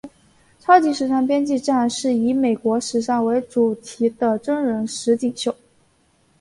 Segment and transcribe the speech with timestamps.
[0.59, 5.55] 超级时尚编辑战是以美国时尚为主题的真人实境秀。